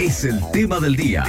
es 0.00 0.24
el 0.24 0.40
tema 0.50 0.78
del 0.80 0.96
día. 0.96 1.24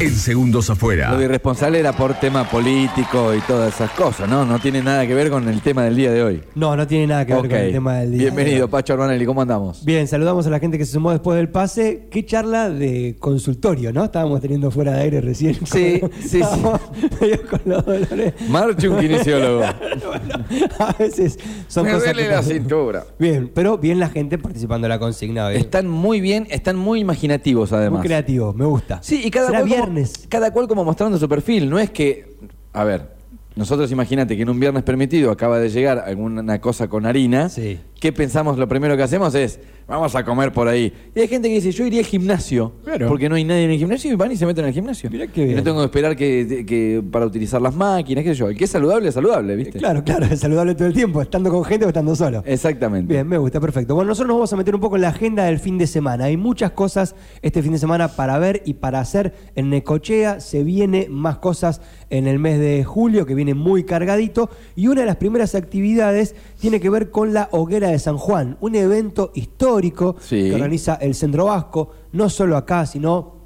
En 0.00 0.14
segundos 0.14 0.70
afuera. 0.70 1.10
Lo 1.10 1.18
de 1.18 1.26
irresponsable 1.26 1.78
era 1.78 1.92
por 1.92 2.14
tema 2.14 2.48
político 2.48 3.34
y 3.34 3.40
todas 3.42 3.74
esas 3.74 3.90
cosas, 3.90 4.26
¿no? 4.30 4.46
No 4.46 4.58
tiene 4.58 4.82
nada 4.82 5.06
que 5.06 5.14
ver 5.14 5.28
con 5.28 5.46
el 5.46 5.60
tema 5.60 5.84
del 5.84 5.94
día 5.94 6.10
de 6.10 6.22
hoy. 6.22 6.42
No, 6.54 6.74
no 6.74 6.86
tiene 6.86 7.06
nada 7.06 7.26
que 7.26 7.34
ver 7.34 7.42
con 7.42 7.52
el 7.52 7.72
tema 7.72 7.98
del 7.98 8.12
día. 8.12 8.22
Bienvenido, 8.22 8.70
Pacho 8.70 8.94
Arbanelli, 8.94 9.26
¿cómo 9.26 9.42
andamos? 9.42 9.84
Bien, 9.84 10.08
saludamos 10.08 10.46
a 10.46 10.50
la 10.50 10.58
gente 10.58 10.78
que 10.78 10.86
se 10.86 10.92
sumó 10.92 11.10
después 11.10 11.36
del 11.36 11.50
pase. 11.50 12.08
Qué 12.10 12.24
charla 12.24 12.70
de 12.70 13.16
consultorio, 13.18 13.92
¿no? 13.92 14.06
Estábamos 14.06 14.40
teniendo 14.40 14.70
fuera 14.70 14.92
de 14.92 15.02
aire 15.02 15.20
recién. 15.20 15.54
Sí, 15.66 16.00
sí, 16.00 16.00
sí. 16.28 16.40
Estábamos 16.40 16.80
medio 17.20 17.46
con 17.46 17.60
los 17.66 17.84
dolores. 17.84 18.34
Marche 18.48 18.88
un 18.88 19.00
kinesiólogo. 19.00 19.64
A 20.78 20.92
veces 20.98 21.38
son 21.68 21.84
Me 21.84 21.92
cosas 21.92 22.06
duele 22.06 22.22
que 22.22 22.34
la 22.34 22.42
cintura. 22.42 23.04
Bien, 23.18 23.50
pero 23.54 23.76
bien 23.76 23.98
la 23.98 24.08
gente 24.08 24.38
participando 24.38 24.86
en 24.86 24.88
la 24.88 24.98
consigna 24.98 25.48
hoy. 25.48 25.56
Están 25.56 25.88
muy 25.88 26.22
bien, 26.22 26.46
están 26.48 26.76
muy 26.76 27.00
imaginativos 27.00 27.70
además. 27.74 27.98
Muy 27.98 28.06
creativo, 28.06 28.54
me 28.54 28.64
gusta. 28.64 29.00
Sí, 29.02 29.20
y 29.22 29.30
cada 29.30 29.48
Será 29.48 29.60
cual, 29.60 29.89
viernes. 29.94 30.26
cada 30.28 30.52
cual 30.52 30.68
como 30.68 30.84
mostrando 30.84 31.18
su 31.18 31.28
perfil. 31.28 31.68
No 31.68 31.78
es 31.78 31.90
que, 31.90 32.36
a 32.72 32.84
ver, 32.84 33.08
nosotros 33.56 33.90
imagínate 33.90 34.36
que 34.36 34.42
en 34.42 34.50
un 34.50 34.60
viernes 34.60 34.82
permitido 34.84 35.30
acaba 35.30 35.58
de 35.58 35.68
llegar 35.68 35.98
alguna 35.98 36.60
cosa 36.60 36.88
con 36.88 37.06
harina. 37.06 37.48
Sí. 37.48 37.78
¿Qué 37.98 38.12
pensamos? 38.12 38.58
Lo 38.58 38.68
primero 38.68 38.96
que 38.96 39.02
hacemos 39.02 39.34
es, 39.34 39.60
vamos 39.90 40.14
a 40.14 40.24
comer 40.24 40.52
por 40.52 40.68
ahí. 40.68 40.92
Y 41.14 41.20
hay 41.20 41.28
gente 41.28 41.48
que 41.48 41.54
dice, 41.54 41.72
yo 41.72 41.84
iría 41.84 42.00
al 42.00 42.06
gimnasio. 42.06 42.72
Claro. 42.84 43.08
Porque 43.08 43.28
no 43.28 43.34
hay 43.34 43.44
nadie 43.44 43.64
en 43.64 43.70
el 43.72 43.78
gimnasio 43.78 44.12
y 44.12 44.14
van 44.16 44.32
y 44.32 44.36
se 44.36 44.46
meten 44.46 44.64
en 44.64 44.68
el 44.68 44.74
gimnasio. 44.74 45.10
Mirá 45.10 45.26
qué 45.26 45.42
Y 45.42 45.44
bien. 45.46 45.56
no 45.56 45.62
tengo 45.62 45.78
que 45.80 45.84
esperar 45.86 46.16
que, 46.16 46.64
que 46.66 47.02
para 47.10 47.26
utilizar 47.26 47.60
las 47.60 47.74
máquinas, 47.74 48.22
qué 48.24 48.30
sé 48.30 48.36
yo. 48.36 48.48
El 48.48 48.56
que 48.56 48.64
es 48.64 48.70
saludable 48.70 49.08
es 49.08 49.14
saludable, 49.14 49.56
¿viste? 49.56 49.78
Claro, 49.78 50.04
claro, 50.04 50.26
es 50.26 50.40
saludable 50.40 50.74
todo 50.74 50.86
el 50.88 50.94
tiempo, 50.94 51.20
estando 51.20 51.50
con 51.50 51.64
gente 51.64 51.84
o 51.86 51.88
estando 51.88 52.14
solo. 52.14 52.42
Exactamente. 52.46 53.12
Bien, 53.12 53.26
me 53.26 53.36
gusta, 53.38 53.60
perfecto. 53.60 53.94
Bueno, 53.94 54.08
nosotros 54.10 54.28
nos 54.28 54.36
vamos 54.36 54.52
a 54.52 54.56
meter 54.56 54.74
un 54.74 54.80
poco 54.80 54.96
en 54.96 55.02
la 55.02 55.08
agenda 55.08 55.44
del 55.44 55.58
fin 55.58 55.76
de 55.78 55.86
semana. 55.86 56.26
Hay 56.26 56.36
muchas 56.36 56.70
cosas 56.70 57.16
este 57.42 57.62
fin 57.62 57.72
de 57.72 57.78
semana 57.78 58.08
para 58.08 58.38
ver 58.38 58.62
y 58.64 58.74
para 58.74 59.00
hacer 59.00 59.34
en 59.56 59.70
Necochea. 59.70 60.40
Se 60.40 60.62
viene 60.62 61.08
más 61.10 61.38
cosas 61.38 61.80
en 62.10 62.26
el 62.28 62.38
mes 62.38 62.60
de 62.60 62.84
julio, 62.84 63.26
que 63.26 63.34
viene 63.34 63.54
muy 63.54 63.84
cargadito. 63.84 64.50
Y 64.76 64.86
una 64.86 65.00
de 65.00 65.06
las 65.06 65.16
primeras 65.16 65.54
actividades 65.54 66.34
tiene 66.60 66.80
que 66.80 66.90
ver 66.90 67.10
con 67.10 67.32
la 67.34 67.48
Hoguera 67.52 67.88
de 67.88 67.98
San 67.98 68.16
Juan, 68.18 68.56
un 68.60 68.74
evento 68.76 69.32
histórico 69.34 69.79
Sí. 70.20 70.48
que 70.48 70.54
organiza 70.54 70.94
el 70.96 71.14
Centro 71.14 71.46
Vasco, 71.46 71.90
no 72.12 72.28
solo 72.28 72.56
acá, 72.56 72.86
sino 72.86 73.39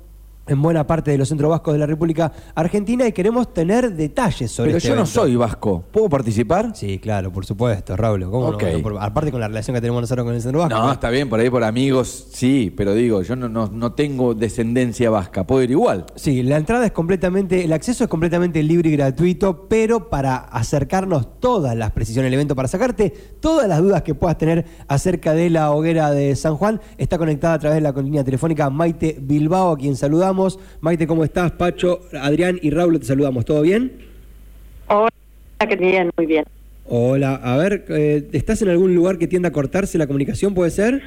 en 0.47 0.61
buena 0.61 0.87
parte 0.87 1.11
de 1.11 1.19
los 1.19 1.29
centros 1.29 1.51
vascos 1.51 1.73
de 1.73 1.79
la 1.79 1.87
República 1.87 2.31
Argentina 2.55 3.07
y 3.07 3.13
queremos 3.13 3.53
tener 3.55 3.93
detalles 3.95 4.51
sobre 4.51 4.69
Pero 4.71 4.79
este 4.79 4.89
yo 4.91 4.97
no 4.97 5.07
soy 5.07 5.37
vasco. 5.37 5.85
¿Puedo 5.91 6.09
participar? 6.09 6.73
Sí, 6.75 6.99
claro, 6.99 7.33
por 7.33 7.47
supuesto, 7.47 7.97
Raúl. 7.97 8.25
¿Cómo 8.25 8.51
no? 8.51 8.57
Ok. 8.57 8.63
Bueno, 8.63 8.83
por- 8.83 8.99
aparte 9.03 9.31
con 9.31 9.41
la 9.41 9.49
relación 9.49 9.75
que 9.75 9.81
tenemos 9.81 10.03
nosotros 10.03 10.25
con 10.27 10.35
el 10.35 10.43
Centro 10.43 10.61
Vasco. 10.61 10.75
No, 10.79 10.93
está 10.93 11.09
bien, 11.11 11.29
por 11.31 11.41
ahí 11.41 11.49
por 11.49 11.65
amigos, 11.65 12.29
sí, 12.33 12.73
pero 12.77 12.95
digo, 12.95 13.23
yo 13.23 13.37
no, 13.37 13.49
no, 13.49 13.69
no 13.69 13.93
tengo 13.93 14.35
descendencia 14.35 15.09
vasca, 15.11 15.47
puedo 15.47 15.63
ir 15.63 15.71
igual. 15.71 16.05
Sí, 16.15 16.43
la 16.43 16.57
entrada 16.57 16.85
es 16.87 16.93
completamente, 16.93 17.65
el 17.65 17.73
acceso 17.73 18.05
es 18.05 18.11
completamente 18.11 18.63
libre 18.63 18.91
y 18.91 18.97
gratuito, 18.97 19.67
pero 19.69 20.11
para 20.11 20.37
acercarnos 20.37 21.41
todas 21.41 21.75
las 21.77 21.93
precisiones 21.93 22.27
del 22.27 22.35
evento, 22.35 22.55
para 22.55 22.69
sacarte 22.69 23.11
todas 23.41 23.67
las 23.69 23.81
dudas 23.81 24.03
que 24.03 24.15
puedas 24.15 24.37
tener 24.37 24.67
acerca 24.89 25.33
de 25.33 25.49
la 25.49 25.71
hoguera 25.73 26.11
de 26.11 26.37
San 26.37 26.57
Juan, 26.57 26.81
está 26.99 27.17
conectada 27.19 27.55
a 27.55 27.59
través 27.59 27.77
de 27.77 27.81
la 27.81 27.93
línea 27.93 28.25
telefónica 28.25 28.69
Maite 28.69 29.17
Bilbao, 29.21 29.73
a 29.73 29.77
quien 29.79 29.97
saludamos. 29.97 30.34
Maite, 30.81 31.07
¿cómo 31.07 31.25
estás? 31.25 31.53
Pacho, 31.53 32.01
Adrián 32.21 32.59
y 32.61 32.71
Raúl, 32.71 32.99
te 32.99 33.07
saludamos. 33.07 33.45
¿Todo 33.45 33.63
bien? 33.63 33.93
Hola, 34.89 35.09
que 35.69 35.77
bien, 35.77 36.11
muy 36.17 36.27
bien. 36.27 36.45
Hola, 36.87 37.37
a 37.37 37.57
ver, 37.57 37.85
eh, 37.89 38.29
¿estás 38.33 38.61
en 38.63 38.69
algún 38.69 38.95
lugar 38.95 39.17
que 39.19 39.27
tienda 39.27 39.49
a 39.49 39.53
cortarse 39.53 39.97
la 39.97 40.07
comunicación, 40.07 40.53
puede 40.55 40.71
ser? 40.71 41.03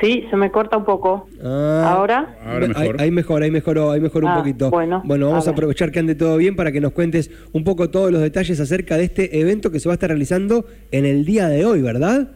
Sí, 0.00 0.24
se 0.30 0.36
me 0.36 0.50
corta 0.50 0.76
un 0.76 0.84
poco. 0.84 1.26
Ah. 1.42 1.92
¿Ahora? 1.96 2.36
Ahora 2.46 2.68
mejor. 2.68 2.96
Ahí, 3.00 3.04
ahí 3.06 3.10
mejor, 3.10 3.42
ahí 3.42 3.50
mejoró, 3.50 3.90
ahí 3.90 4.00
mejoró 4.00 4.26
un 4.26 4.32
Ah, 4.32 4.38
poquito. 4.38 4.70
bueno, 4.70 5.02
vamos 5.28 5.48
a 5.48 5.50
aprovechar 5.50 5.90
que 5.90 5.98
ande 5.98 6.14
todo 6.14 6.36
bien 6.36 6.54
para 6.56 6.72
que 6.72 6.80
nos 6.80 6.92
cuentes 6.92 7.30
un 7.52 7.64
poco 7.64 7.90
todos 7.90 8.10
los 8.12 8.22
detalles 8.22 8.58
acerca 8.60 8.96
de 8.96 9.04
este 9.04 9.40
evento 9.40 9.70
que 9.70 9.80
se 9.80 9.88
va 9.88 9.94
a 9.94 9.96
estar 9.96 10.08
realizando 10.10 10.66
en 10.92 11.04
el 11.04 11.24
día 11.24 11.48
de 11.48 11.64
hoy, 11.64 11.82
¿verdad? 11.82 12.28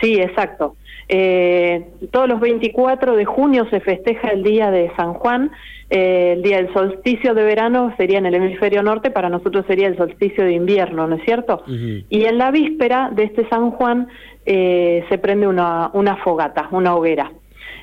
Sí, 0.00 0.14
exacto. 0.14 0.76
Eh, 1.08 1.86
todos 2.10 2.28
los 2.28 2.40
24 2.40 3.16
de 3.16 3.24
junio 3.24 3.66
se 3.70 3.80
festeja 3.80 4.28
el 4.28 4.42
Día 4.42 4.70
de 4.70 4.92
San 4.96 5.14
Juan. 5.14 5.50
Eh, 5.90 6.34
el 6.36 6.42
día 6.42 6.58
del 6.58 6.72
solsticio 6.74 7.32
de 7.32 7.44
verano 7.44 7.94
sería 7.96 8.18
en 8.18 8.26
el 8.26 8.34
hemisferio 8.34 8.82
norte, 8.82 9.10
para 9.10 9.30
nosotros 9.30 9.64
sería 9.66 9.88
el 9.88 9.96
solsticio 9.96 10.44
de 10.44 10.52
invierno, 10.52 11.06
¿no 11.06 11.16
es 11.16 11.24
cierto? 11.24 11.62
Y 11.66 12.24
en 12.24 12.36
la 12.36 12.50
víspera 12.50 13.10
de 13.10 13.24
este 13.24 13.48
San 13.48 13.70
Juan 13.70 14.08
eh, 14.44 15.04
se 15.08 15.16
prende 15.16 15.46
una, 15.46 15.90
una 15.94 16.16
fogata, 16.16 16.68
una 16.72 16.94
hoguera. 16.94 17.32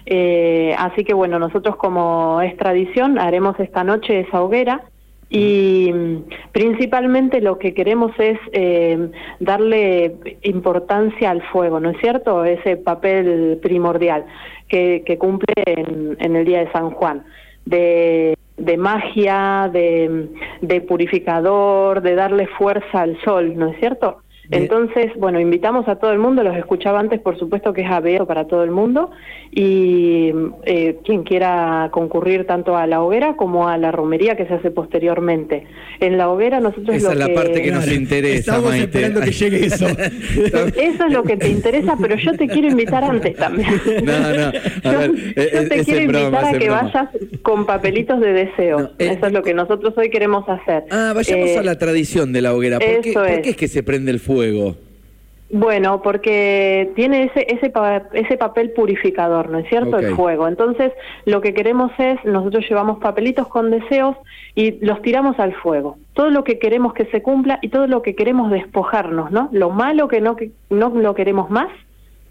Eh, 0.05 0.75
así 0.77 1.03
que 1.03 1.15
bueno, 1.15 1.39
nosotros 1.39 1.77
como 1.77 2.41
es 2.41 2.55
tradición 2.57 3.17
haremos 3.17 3.59
esta 3.59 3.83
noche 3.83 4.19
esa 4.19 4.43
hoguera 4.43 4.83
y 5.29 5.91
mm, 5.93 6.23
principalmente 6.51 7.41
lo 7.41 7.57
que 7.57 7.73
queremos 7.73 8.11
es 8.19 8.37
eh, 8.51 9.09
darle 9.39 10.15
importancia 10.43 11.31
al 11.31 11.41
fuego, 11.49 11.79
¿no 11.79 11.91
es 11.91 11.97
cierto? 11.99 12.45
Ese 12.45 12.77
papel 12.77 13.59
primordial 13.61 14.25
que, 14.67 15.03
que 15.05 15.17
cumple 15.17 15.53
en, 15.65 16.35
el 16.35 16.45
día 16.45 16.59
de 16.59 16.71
San 16.71 16.91
Juan, 16.91 17.23
de, 17.65 18.35
magia, 18.77 19.69
de 19.71 20.81
purificador, 20.87 22.01
de 22.01 22.15
darle 22.15 22.47
fuerza 22.47 23.01
al 23.01 23.19
sol, 23.21 23.57
¿no 23.57 23.69
es 23.69 23.79
cierto? 23.79 24.21
Bien. 24.49 24.63
Entonces, 24.63 25.11
bueno, 25.17 25.39
invitamos 25.39 25.87
a 25.87 25.95
todo 25.95 26.11
el 26.11 26.19
mundo, 26.19 26.43
los 26.43 26.55
escuchaba 26.57 26.99
antes, 26.99 27.19
por 27.19 27.37
supuesto 27.39 27.73
que 27.73 27.81
es 27.81 27.89
abierto 27.91 28.25
para 28.27 28.45
todo 28.45 28.63
el 28.63 28.71
mundo, 28.71 29.09
y 29.51 30.31
eh, 30.65 30.97
quien 31.03 31.23
quiera 31.23 31.89
concurrir 31.91 32.45
tanto 32.45 32.75
a 32.77 32.85
la 32.87 33.01
hoguera 33.01 33.35
como 33.35 33.67
a 33.67 33.77
la 33.77 33.91
romería 33.91 34.35
que 34.35 34.45
se 34.45 34.53
hace 34.55 34.71
posteriormente. 34.71 35.65
En 35.99 36.17
la 36.17 36.29
hoguera 36.29 36.59
nosotros 36.59 36.95
Esa 36.97 37.07
lo 37.07 37.13
es 37.13 37.19
la 37.29 37.33
parte 37.33 37.61
que 37.61 37.71
nos 37.71 37.91
interesa, 37.91 38.37
Estamos 38.39 38.69
Maite. 38.71 38.83
esperando 38.85 39.21
que 39.21 39.31
llegue 39.31 39.65
eso. 39.65 39.87
Eso 40.75 41.05
es 41.07 41.13
lo 41.13 41.23
que 41.23 41.37
te 41.37 41.49
interesa, 41.49 41.95
pero 41.99 42.15
yo 42.15 42.33
te 42.33 42.47
quiero 42.47 42.67
invitar 42.67 43.03
antes 43.03 43.35
también. 43.37 43.69
No, 44.03 44.11
no, 44.19 44.47
a 44.47 44.51
yo, 44.91 44.99
ver, 44.99 45.11
yo 45.15 45.41
es- 45.41 45.69
te 45.69 45.79
es 45.79 45.85
quiero 45.85 46.07
broma, 46.07 46.25
invitar 46.25 46.45
a 46.45 46.57
que 46.59 46.65
broma. 46.65 46.81
vayas 46.83 47.09
con 47.41 47.65
papelitos 47.65 48.19
de 48.19 48.33
deseo. 48.33 48.79
No, 48.79 48.85
eh, 48.99 49.11
Eso 49.15 49.27
es 49.27 49.33
lo 49.33 49.41
que 49.41 49.53
nosotros 49.53 49.93
hoy 49.97 50.09
queremos 50.09 50.47
hacer. 50.49 50.83
Ah, 50.91 51.13
vayamos 51.15 51.49
Eh, 51.49 51.57
a 51.59 51.63
la 51.63 51.77
tradición 51.77 52.33
de 52.33 52.41
la 52.41 52.53
hoguera. 52.53 52.79
¿Por 52.79 53.01
qué, 53.01 53.09
eso 53.11 53.19
por 53.21 53.29
es. 53.29 53.39
qué 53.41 53.49
es 53.51 53.55
que 53.57 53.67
se 53.67 53.81
prende 53.83 54.11
el 54.11 54.19
fuego? 54.19 54.34
Bueno, 55.51 56.01
porque 56.01 56.91
tiene 56.95 57.25
ese 57.25 57.45
ese 57.47 57.71
ese 58.13 58.37
papel 58.37 58.71
purificador, 58.71 59.49
¿no 59.49 59.59
es 59.59 59.69
cierto? 59.69 59.99
El 59.99 60.15
fuego. 60.15 60.47
Entonces, 60.47 60.91
lo 61.25 61.39
que 61.39 61.53
queremos 61.53 61.91
es, 61.99 62.17
nosotros 62.25 62.65
llevamos 62.67 62.97
papelitos 62.99 63.47
con 63.47 63.69
deseos 63.69 64.15
y 64.55 64.83
los 64.83 65.01
tiramos 65.03 65.37
al 65.39 65.53
fuego. 65.53 65.97
Todo 66.13 66.31
lo 66.31 66.43
que 66.43 66.57
queremos 66.57 66.93
que 66.93 67.05
se 67.05 67.21
cumpla 67.21 67.59
y 67.61 67.69
todo 67.69 67.85
lo 67.85 68.01
que 68.01 68.15
queremos 68.15 68.49
despojarnos, 68.49 69.31
¿no? 69.31 69.49
Lo 69.51 69.69
malo 69.69 70.07
que 70.07 70.19
no 70.19 70.35
que 70.35 70.51
no 70.71 70.89
lo 70.89 71.13
queremos 71.13 71.49
más 71.51 71.69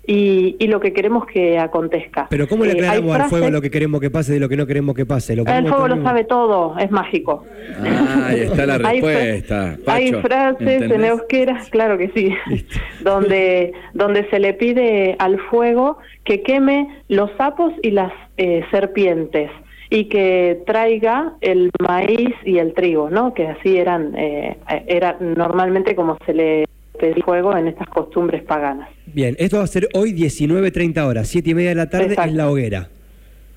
y, 0.07 0.57
y 0.59 0.67
lo 0.67 0.81
que 0.81 0.93
queremos 0.93 1.27
que 1.27 1.59
acontezca. 1.59 2.27
Pero 2.31 2.47
¿cómo 2.49 2.65
le 2.65 2.73
Eh, 2.73 2.75
aclaramos 2.75 3.17
al 3.17 3.29
fuego 3.29 3.51
lo 3.51 3.61
que 3.61 3.71
queremos 3.71 4.01
que 4.01 4.11
pase 4.11 4.35
de 4.35 4.41
lo 4.41 4.49
que 4.49 4.57
no 4.57 4.67
queremos 4.67 4.95
que 4.95 5.07
pase? 5.07 5.37
¿Lo 5.37 5.45
El 5.45 5.69
fuego 5.69 5.89
lo 5.89 6.03
sabe 6.03 6.25
todo, 6.25 6.77
es 6.79 6.91
mágico. 6.91 7.45
Ah, 7.81 8.27
ahí 8.29 8.41
está 8.41 8.67
la 8.67 8.79
respuesta. 8.79 9.77
Hay 9.87 10.13
frases 10.13 10.83
en 10.83 11.05
euskera, 11.05 11.61
claro 11.71 11.99
que 11.99 12.11
sí, 12.15 12.35
donde, 13.03 13.73
donde 13.95 14.29
se 14.31 14.39
le 14.39 14.55
pide 14.55 15.17
al 15.19 15.39
fuego 15.51 15.99
que 16.25 16.43
queme 16.43 16.89
los 17.09 17.31
sapos 17.37 17.73
y 17.83 17.91
las 17.91 18.13
eh, 18.37 18.65
serpientes 18.71 19.51
y 19.91 20.07
que 20.07 20.63
traiga 20.67 21.35
el 21.41 21.71
maíz 21.79 22.35
y 22.45 22.59
el 22.59 22.75
trigo, 22.75 23.11
¿no? 23.11 23.33
Que 23.35 23.49
así 23.49 23.77
eran, 23.77 24.15
eh, 24.17 24.57
era 24.87 25.17
normalmente 25.21 25.95
como 25.95 26.17
se 26.27 26.35
le 26.35 26.65
pedía 26.99 27.25
fuego 27.25 27.57
en 27.57 27.69
estas 27.69 27.89
costumbres 27.89 28.43
paganas. 28.43 28.89
Bien, 29.15 29.37
esto 29.39 29.59
va 29.59 29.65
a 29.65 29.69
ser 29.69 29.89
hoy 29.95 30.13
19.30 30.13 31.07
horas, 31.07 31.29
7 31.29 31.51
y 31.51 31.55
media 31.55 31.69
de 31.71 31.75
la 31.77 31.89
tarde 31.89 32.07
Exacto. 32.07 32.31
es 32.31 32.37
la 32.37 32.51
hoguera. 32.51 32.89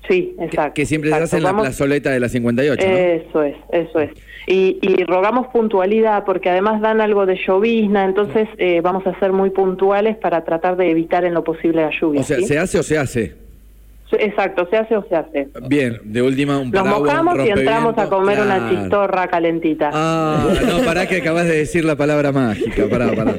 Sí, 0.08 0.34
exacto. 0.38 0.74
que 0.74 0.86
siempre 0.86 1.10
se 1.10 1.16
exacto. 1.16 1.36
hace 1.36 1.46
en 1.48 1.56
la 1.56 1.62
plazoleta 1.62 2.10
de 2.10 2.20
la 2.20 2.28
58, 2.28 2.86
¿no? 2.86 2.96
Eso 2.96 3.42
es, 3.42 3.56
eso 3.72 4.00
es. 4.00 4.10
Y, 4.46 4.78
y 4.80 5.04
rogamos 5.04 5.48
puntualidad 5.48 6.24
porque 6.24 6.48
además 6.48 6.80
dan 6.80 7.00
algo 7.00 7.26
de 7.26 7.36
llovizna, 7.36 8.04
entonces 8.04 8.48
eh, 8.56 8.80
vamos 8.80 9.06
a 9.06 9.18
ser 9.18 9.32
muy 9.32 9.50
puntuales 9.50 10.16
para 10.16 10.44
tratar 10.44 10.76
de 10.76 10.90
evitar 10.90 11.24
en 11.24 11.34
lo 11.34 11.44
posible 11.44 11.82
la 11.82 11.90
lluvia. 11.90 12.20
o 12.20 12.24
sea, 12.24 12.38
¿sí? 12.38 12.44
¿se 12.44 12.58
hace 12.58 12.78
o 12.78 12.82
se 12.82 12.96
hace? 12.96 13.47
Exacto, 14.12 14.66
se 14.70 14.76
hace 14.76 14.96
o 14.96 15.04
se 15.08 15.16
hace. 15.16 15.48
Bien, 15.68 15.98
de 16.04 16.22
última 16.22 16.58
un 16.58 16.70
Nos 16.70 16.82
paraguas, 16.82 16.98
un 17.20 17.24
mojamos 17.24 17.46
y 17.46 17.50
entramos 17.50 17.98
a 17.98 18.08
comer 18.08 18.40
una 18.40 18.70
chistorra 18.70 19.28
calentita. 19.28 19.90
Ah, 19.92 20.48
no, 20.66 20.84
pará 20.84 21.06
que 21.06 21.16
acabas 21.16 21.46
de 21.46 21.56
decir 21.58 21.84
la 21.84 21.96
palabra 21.96 22.32
mágica, 22.32 22.88
pará, 22.88 23.12
pará. 23.14 23.34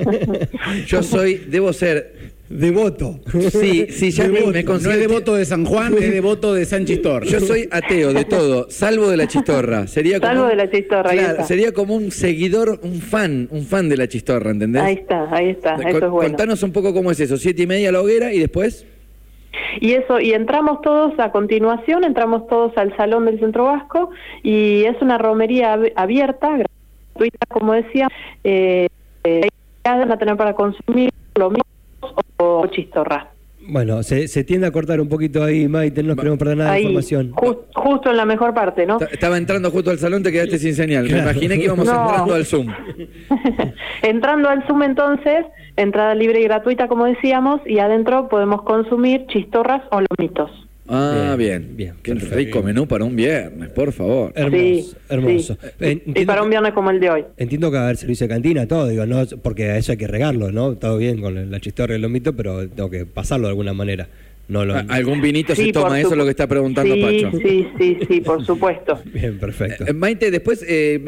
Yo 0.85 1.01
soy, 1.03 1.35
debo 1.47 1.73
ser, 1.73 2.29
Devoto. 2.49 3.19
sí, 3.51 3.87
sí, 3.91 4.09
ya 4.09 4.27
me, 4.27 4.39
Devoto. 4.39 4.51
me 4.53 4.63
no 4.63 4.91
es 4.91 4.99
devoto 4.99 5.35
de 5.35 5.45
San 5.45 5.65
Juan, 5.65 5.93
es 5.93 6.11
devoto 6.11 6.53
de 6.55 6.65
San 6.65 6.83
Chistor. 6.85 7.23
Yo 7.25 7.39
soy 7.39 7.67
ateo 7.71 8.11
de 8.11 8.25
todo, 8.25 8.71
salvo 8.71 9.07
de 9.07 9.17
la 9.17 9.27
chistorra. 9.27 9.85
Sería 9.85 10.19
como 10.19 10.31
Salvo 10.33 10.47
de 10.47 10.55
la 10.55 10.69
chistorra, 10.71 11.11
ahí 11.11 11.17
Claro, 11.19 11.31
está. 11.33 11.43
sería 11.45 11.71
como 11.73 11.95
un 11.95 12.09
seguidor, 12.11 12.79
un 12.81 13.01
fan, 13.01 13.47
un 13.51 13.65
fan 13.67 13.87
de 13.87 13.97
la 13.97 14.07
chistorra, 14.07 14.49
¿entendés? 14.49 14.81
Ahí 14.81 14.95
está, 14.95 15.27
ahí 15.31 15.49
está, 15.49 15.75
Con- 15.75 15.87
eso 15.87 15.97
es 15.97 16.09
bueno. 16.09 16.27
Contanos 16.29 16.63
un 16.63 16.71
poco 16.71 16.91
cómo 16.91 17.11
es 17.11 17.19
eso. 17.19 17.37
Siete 17.37 17.61
y 17.63 17.67
media 17.67 17.91
la 17.91 18.01
hoguera 18.01 18.33
y 18.33 18.39
después. 18.39 18.85
Y 19.79 19.93
eso, 19.93 20.19
y 20.19 20.33
entramos 20.33 20.81
todos 20.81 21.17
a 21.19 21.31
continuación, 21.31 22.03
entramos 22.03 22.47
todos 22.47 22.77
al 22.77 22.95
salón 22.95 23.25
del 23.25 23.39
Centro 23.39 23.65
Vasco 23.65 24.09
y 24.43 24.83
es 24.85 25.01
una 25.01 25.17
romería 25.17 25.75
ab- 25.75 25.91
abierta, 25.95 26.49
gratuita, 26.57 27.45
como 27.49 27.73
decía, 27.73 28.07
eh, 28.43 28.87
eh, 29.23 29.47
van 29.83 30.11
a 30.11 30.17
tener 30.17 30.37
para 30.37 30.53
consumir 30.53 31.11
lo 31.35 31.49
mismo 31.49 31.63
o 32.37 32.67
chistorra. 32.67 33.31
Bueno, 33.71 34.01
se, 34.03 34.27
se 34.27 34.43
tiende 34.43 34.67
a 34.67 34.71
cortar 34.71 34.99
un 34.99 35.07
poquito 35.09 35.43
ahí, 35.43 35.67
Maite, 35.67 36.01
no 36.01 36.09
nos 36.09 36.17
queremos 36.17 36.39
perder 36.39 36.57
nada 36.57 36.71
de 36.71 36.75
Ahí, 36.77 36.81
información. 36.83 37.31
ju- 37.33 37.59
justo 37.73 38.09
en 38.09 38.17
la 38.17 38.25
mejor 38.25 38.53
parte, 38.53 38.85
¿no? 38.85 38.97
Ta- 38.97 39.05
Estaba 39.11 39.37
entrando 39.37 39.69
justo 39.71 39.91
al 39.91 39.99
salón, 39.99 40.23
te 40.23 40.31
quedaste 40.31 40.57
sin 40.57 40.73
señal. 40.75 41.07
Claro. 41.07 41.23
Me 41.25 41.31
imaginé 41.31 41.57
que 41.57 41.63
íbamos 41.65 41.85
No. 41.85 42.07
entrando 42.09 42.33
al 42.33 42.45
Zoom. 42.45 42.67
Entrando 44.01 44.49
al 44.49 44.65
Zoom 44.67 44.83
entonces, 44.83 45.45
entrada 45.75 46.15
libre 46.15 46.39
y 46.41 46.43
gratuita 46.43 46.87
como 46.87 47.05
decíamos, 47.05 47.61
y 47.65 47.79
adentro 47.79 48.27
podemos 48.29 48.63
consumir 48.63 49.25
chistorras 49.27 49.81
o 49.91 50.01
lomitos. 50.01 50.51
Ah, 50.91 51.35
Bien, 51.37 51.61
bien. 51.61 51.77
bien, 51.77 51.93
Qué 52.01 52.13
perfecto. 52.13 52.35
rico 52.35 52.63
menú 52.63 52.87
para 52.87 53.05
un 53.05 53.15
viernes, 53.15 53.69
por 53.69 53.91
favor. 53.93 54.31
Hermoso, 54.35 54.63
Sí, 54.91 54.95
hermoso. 55.09 55.57
sí. 55.61 55.67
Eh, 55.79 55.89
Y 56.05 56.09
entiendo 56.09 56.25
para 56.25 56.43
un 56.43 56.49
viernes 56.49 56.73
como 56.73 56.89
el 56.89 56.99
de 56.99 57.09
hoy. 57.11 57.25
Entiendo 57.37 57.69
que 57.69 57.75
va 57.77 57.81
a 57.81 57.85
haber 57.85 57.97
servicio 57.97 58.27
de 58.27 58.33
cantina, 58.33 58.67
todo, 58.67 58.87
digo, 58.87 59.05
no, 59.05 59.23
porque 59.43 59.65
a 59.65 59.77
eso 59.77 59.91
hay 59.91 59.97
que 59.99 60.07
regarlo, 60.07 60.51
¿no? 60.51 60.75
Todo 60.77 60.97
bien 60.97 61.21
con 61.21 61.51
la 61.51 61.59
chistorra 61.59 61.93
y 61.93 61.97
el 61.97 62.01
lomito, 62.01 62.33
pero 62.35 62.67
tengo 62.67 62.89
que 62.89 63.05
pasarlo 63.05 63.47
de 63.47 63.51
alguna 63.51 63.73
manera. 63.73 64.07
No 64.47 64.65
lo... 64.65 64.73
A- 64.73 64.85
¿Algún 64.89 65.21
vinito 65.21 65.53
se 65.53 65.71
toma? 65.71 65.99
Eso 65.99 66.13
es 66.13 66.17
lo 66.17 66.23
que 66.23 66.31
está 66.31 66.47
preguntando 66.47 66.95
sí, 66.95 67.01
Pacho. 67.03 67.31
Sí, 67.37 67.67
sí, 67.77 67.97
sí, 68.09 68.21
por 68.21 68.43
supuesto. 68.43 68.99
Bien, 69.13 69.37
perfecto. 69.37 69.85
Eh, 69.85 69.93
Maite, 69.93 70.31
después, 70.31 70.65
eh, 70.67 70.99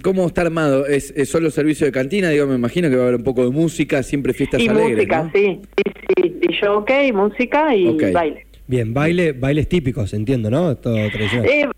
¿cómo 0.00 0.28
está 0.28 0.42
armado? 0.42 0.86
¿Es, 0.86 1.12
es 1.16 1.28
solo 1.28 1.50
servicio 1.50 1.86
de 1.86 1.92
cantina? 1.92 2.30
Digo, 2.30 2.46
me 2.46 2.54
imagino 2.54 2.88
que 2.88 2.94
va 2.94 3.02
a 3.02 3.06
haber 3.08 3.16
un 3.18 3.24
poco 3.24 3.42
de 3.44 3.50
música, 3.50 4.00
siempre 4.04 4.32
fiestas 4.32 4.62
y 4.62 4.68
alegres, 4.68 4.94
música, 5.08 5.24
¿no? 5.24 5.30
sí, 5.34 5.60
sí, 5.76 5.92
sí. 6.22 6.34
Y 6.62 6.66
ok, 6.68 6.90
música 7.12 7.74
y 7.74 7.88
Ok. 7.88 8.04
baile. 8.12 8.46
Bien, 8.66 8.94
baile, 8.94 9.32
bailes 9.32 9.68
típicos, 9.68 10.12
entiendo, 10.14 10.50
¿no? 10.50 10.76
Todo 10.76 10.94
tradicional. 11.10 11.46
Eh, 11.48 11.68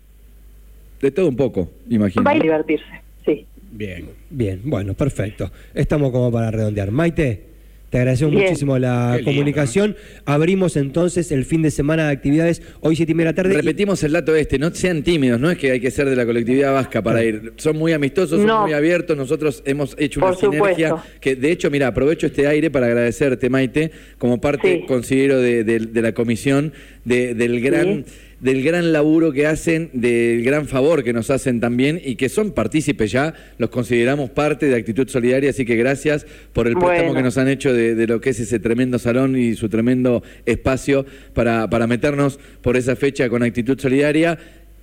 De 1.01 1.11
todo 1.11 1.27
un 1.27 1.35
poco, 1.35 1.69
imagino. 1.89 2.23
baile 2.23 2.43
divertirse, 2.43 2.85
sí. 3.25 3.45
Bien, 3.71 4.05
bien, 4.29 4.61
bueno, 4.63 4.93
perfecto. 4.93 5.51
Estamos 5.73 6.11
como 6.11 6.31
para 6.31 6.49
redondear. 6.49 6.89
Maite, 6.91 7.43
te 7.89 7.99
agradecemos 7.99 8.33
Bien. 8.33 8.45
muchísimo 8.47 8.77
la 8.77 9.11
Qué 9.13 9.17
lindo, 9.19 9.31
comunicación. 9.31 9.95
Abrimos 10.25 10.75
entonces 10.75 11.31
el 11.31 11.45
fin 11.45 11.61
de 11.61 11.71
semana 11.71 12.07
de 12.07 12.11
actividades 12.13 12.61
hoy 12.81 12.95
siete 12.97 13.13
y 13.13 13.15
media 13.15 13.33
tarde. 13.33 13.53
y- 13.53 13.57
Repetimos 13.57 14.03
el 14.03 14.11
dato 14.11 14.35
este, 14.35 14.59
no 14.59 14.73
sean 14.73 15.03
tímidos, 15.03 15.39
no 15.39 15.49
es 15.49 15.57
que 15.57 15.71
hay 15.71 15.79
que 15.79 15.89
ser 15.89 16.09
de 16.09 16.15
la 16.15 16.25
colectividad 16.25 16.73
vasca 16.73 17.01
para 17.01 17.23
ir. 17.23 17.53
Son 17.55 17.77
muy 17.77 17.93
amistosos, 17.93 18.41
son 18.41 18.61
muy 18.63 18.73
abiertos, 18.73 19.15
nosotros 19.15 19.63
hemos 19.65 19.95
hecho 19.97 20.19
una 20.19 20.27
Por 20.31 20.35
supuesto. 20.37 20.75
sinergia 20.75 20.95
que 21.21 21.35
de 21.37 21.51
hecho, 21.51 21.71
mira, 21.71 21.87
aprovecho 21.87 22.27
este 22.27 22.45
aire 22.47 22.69
para 22.69 22.87
agradecerte, 22.87 23.49
Maite, 23.49 23.91
como 24.17 24.41
parte, 24.41 24.79
Sí. 24.81 24.85
considero, 24.85 25.39
de, 25.39 25.63
de- 25.63 25.79
de 25.79 26.01
la 26.01 26.11
comisión, 26.13 26.73
de- 27.05 27.33
del 27.35 27.61
gran... 27.61 28.03
Sí. 28.05 28.13
Del 28.39 28.63
gran 28.63 28.93
laburo 28.93 29.31
que 29.31 29.47
hacen, 29.47 29.89
del 29.93 30.43
gran 30.43 30.67
favor 30.67 31.03
que 31.03 31.11
nos 31.11 31.29
hacen 31.31 31.59
también 31.59 31.99
y 32.03 32.15
que 32.15 32.29
son 32.29 32.51
partícipes 32.51 33.11
ya, 33.11 33.33
los 33.57 33.69
consideramos 33.71 34.29
parte 34.29 34.67
de 34.67 34.75
Actitud 34.75 35.07
Solidaria, 35.09 35.49
así 35.49 35.65
que 35.65 35.75
gracias 35.75 36.25
por 36.53 36.67
el 36.67 36.73
préstamo 36.73 36.97
Bueno. 36.99 37.13
que 37.15 37.23
nos 37.23 37.37
han 37.39 37.47
hecho 37.47 37.73
de, 37.73 37.95
de 37.95 38.05
lo 38.07 38.21
que 38.21 38.29
es 38.29 38.39
ese 38.39 38.59
tremendo 38.59 38.99
salón 38.99 39.35
y 39.37 39.55
su 39.55 39.69
tremendo 39.69 40.21
espacio 40.45 41.05
para, 41.33 41.67
para 41.69 41.87
meternos 41.87 42.39
por 42.61 42.77
esa 42.77 42.95
fecha 42.95 43.27
con 43.29 43.41
actitud 43.41 43.79
solidaria. 43.79 44.37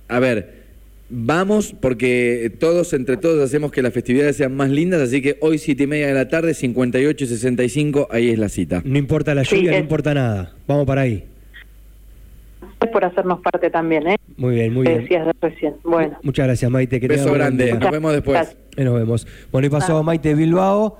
A 0.09 0.19
ver, 0.19 0.65
vamos 1.09 1.73
porque 1.79 2.51
todos, 2.59 2.91
entre 2.93 3.15
todos, 3.17 3.41
hacemos 3.41 3.71
que 3.71 3.81
las 3.81 3.93
festividades 3.93 4.35
sean 4.35 4.55
más 4.55 4.69
lindas, 4.69 5.01
así 5.01 5.21
que 5.21 5.37
hoy 5.39 5.59
siete 5.59 5.83
y 5.83 5.87
media 5.87 6.07
de 6.07 6.13
la 6.13 6.27
tarde, 6.27 6.53
58 6.53 7.23
y 7.23 7.27
65, 7.27 8.07
ahí 8.11 8.29
es 8.31 8.37
la 8.37 8.49
cita. 8.49 8.81
No 8.85 8.97
importa 8.97 9.33
la 9.33 9.45
Sí, 9.45 9.55
lluvia, 9.57 9.71
no 9.71 9.77
importa 9.77 10.13
nada. 10.13 10.53
Vamos 10.67 10.85
para 10.85 11.01
ahí. 11.01 11.23
Por 12.87 13.05
hacernos 13.05 13.39
parte 13.41 13.69
también, 13.69 14.07
¿eh? 14.07 14.15
Muy 14.37 14.55
bien, 14.55 14.73
muy 14.73 14.85
bien. 14.85 15.01
decías 15.01 15.25
de 15.25 15.33
recién. 15.41 15.75
Bueno. 15.83 16.17
Muchas 16.23 16.45
gracias, 16.47 16.69
Maite. 16.71 16.99
Que 16.99 17.07
Beso 17.07 17.31
grande, 17.33 17.73
nos 17.73 17.91
vemos 17.91 18.13
después. 18.13 18.55
Nos 18.77 18.93
vemos. 18.93 19.27
Bueno, 19.51 19.67
y 19.67 19.69
pasó 19.69 19.97
Ah. 19.99 20.03
Maite 20.03 20.33
Bilbao, 20.35 20.97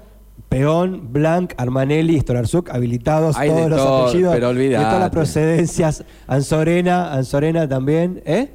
Peón, 0.50 1.12
Blanc, 1.12 1.54
Armanelli, 1.58 2.20
Storarzuk, 2.20 2.70
habilitados 2.70 3.36
Hay 3.38 3.50
de 3.50 3.56
todos 3.56 3.70
los 3.70 3.80
todo, 3.80 4.08
apellidos. 4.08 4.34
pero 4.36 4.54
De 4.54 4.70
todas 4.76 5.00
las 5.00 5.10
procedencias. 5.10 6.04
Anzorena, 6.28 7.14
Anzorena 7.14 7.68
también, 7.68 8.22
¿eh? 8.26 8.50